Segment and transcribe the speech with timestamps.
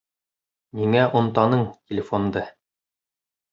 [0.79, 1.63] Ниңә онтаның
[1.93, 2.45] телефонды?